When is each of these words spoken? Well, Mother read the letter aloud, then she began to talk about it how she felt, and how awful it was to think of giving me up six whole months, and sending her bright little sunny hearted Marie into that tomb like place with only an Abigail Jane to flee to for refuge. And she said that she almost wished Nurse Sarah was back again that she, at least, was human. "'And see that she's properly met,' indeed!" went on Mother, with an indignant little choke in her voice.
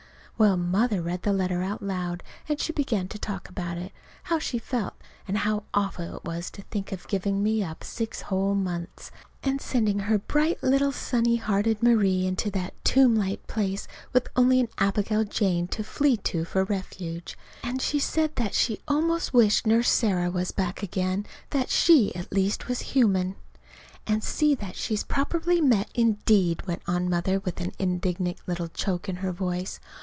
Well, 0.37 0.57
Mother 0.57 1.03
read 1.03 1.21
the 1.21 1.33
letter 1.33 1.61
aloud, 1.61 2.23
then 2.47 2.57
she 2.57 2.73
began 2.73 3.07
to 3.09 3.19
talk 3.19 3.47
about 3.47 3.77
it 3.77 3.91
how 4.23 4.39
she 4.39 4.57
felt, 4.57 4.95
and 5.27 5.37
how 5.37 5.65
awful 5.71 6.15
it 6.17 6.23
was 6.25 6.49
to 6.49 6.63
think 6.63 6.91
of 6.91 7.07
giving 7.07 7.43
me 7.43 7.63
up 7.63 7.83
six 7.83 8.21
whole 8.21 8.55
months, 8.55 9.11
and 9.43 9.61
sending 9.61 9.99
her 9.99 10.17
bright 10.17 10.63
little 10.63 10.91
sunny 10.91 11.35
hearted 11.35 11.83
Marie 11.83 12.25
into 12.25 12.49
that 12.49 12.73
tomb 12.83 13.13
like 13.13 13.45
place 13.45 13.87
with 14.13 14.29
only 14.35 14.59
an 14.59 14.69
Abigail 14.79 15.23
Jane 15.25 15.67
to 15.67 15.83
flee 15.83 16.17
to 16.17 16.43
for 16.43 16.63
refuge. 16.63 17.37
And 17.61 17.79
she 17.79 17.99
said 17.99 18.35
that 18.37 18.55
she 18.55 18.79
almost 18.87 19.35
wished 19.35 19.67
Nurse 19.67 19.91
Sarah 19.91 20.31
was 20.31 20.51
back 20.51 20.81
again 20.81 21.27
that 21.51 21.69
she, 21.69 22.15
at 22.15 22.31
least, 22.31 22.67
was 22.67 22.81
human. 22.97 23.35
"'And 24.07 24.23
see 24.23 24.55
that 24.55 24.75
she's 24.75 25.03
properly 25.03 25.61
met,' 25.61 25.91
indeed!" 25.93 26.65
went 26.65 26.81
on 26.87 27.11
Mother, 27.11 27.39
with 27.41 27.61
an 27.61 27.73
indignant 27.77 28.39
little 28.47 28.69
choke 28.69 29.07
in 29.07 29.17
her 29.17 29.31
voice. 29.31 29.79